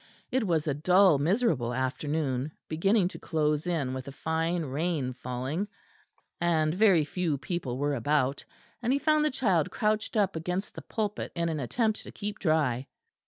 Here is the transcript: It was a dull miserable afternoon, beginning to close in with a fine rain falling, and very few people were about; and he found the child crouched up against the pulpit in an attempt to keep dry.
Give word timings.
It 0.31 0.47
was 0.47 0.65
a 0.65 0.73
dull 0.73 1.19
miserable 1.19 1.75
afternoon, 1.75 2.53
beginning 2.67 3.07
to 3.09 3.19
close 3.19 3.67
in 3.67 3.93
with 3.93 4.07
a 4.07 4.11
fine 4.11 4.65
rain 4.65 5.13
falling, 5.13 5.67
and 6.39 6.73
very 6.73 7.05
few 7.05 7.37
people 7.37 7.77
were 7.77 7.93
about; 7.93 8.43
and 8.81 8.91
he 8.93 8.97
found 8.97 9.23
the 9.23 9.29
child 9.29 9.69
crouched 9.69 10.17
up 10.17 10.35
against 10.35 10.73
the 10.73 10.81
pulpit 10.81 11.31
in 11.35 11.49
an 11.49 11.59
attempt 11.59 12.01
to 12.01 12.11
keep 12.11 12.39
dry. 12.39 12.87